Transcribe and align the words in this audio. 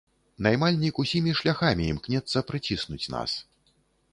Наймальнік 0.45 1.01
усімі 1.03 1.35
шляхамі 1.39 1.83
імкнецца 1.91 2.43
прыціснуць 2.51 3.09
нас. 3.17 3.31